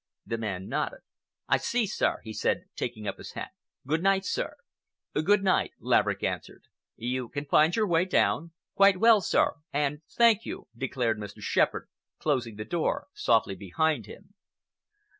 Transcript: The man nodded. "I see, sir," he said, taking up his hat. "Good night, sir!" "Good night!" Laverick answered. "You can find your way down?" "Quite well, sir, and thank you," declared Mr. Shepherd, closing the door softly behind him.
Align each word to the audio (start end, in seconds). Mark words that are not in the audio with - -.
The 0.25 0.39
man 0.39 0.67
nodded. 0.67 1.01
"I 1.47 1.57
see, 1.57 1.85
sir," 1.85 2.21
he 2.23 2.33
said, 2.33 2.63
taking 2.75 3.07
up 3.07 3.19
his 3.19 3.33
hat. 3.33 3.49
"Good 3.85 4.01
night, 4.01 4.25
sir!" 4.25 4.55
"Good 5.13 5.43
night!" 5.43 5.73
Laverick 5.79 6.23
answered. 6.23 6.63
"You 6.95 7.29
can 7.29 7.45
find 7.45 7.75
your 7.75 7.85
way 7.85 8.05
down?" 8.05 8.49
"Quite 8.73 8.97
well, 8.97 9.21
sir, 9.21 9.57
and 9.71 10.01
thank 10.09 10.43
you," 10.43 10.67
declared 10.75 11.19
Mr. 11.19 11.39
Shepherd, 11.41 11.87
closing 12.17 12.55
the 12.55 12.65
door 12.65 13.09
softly 13.13 13.53
behind 13.53 14.07
him. 14.07 14.33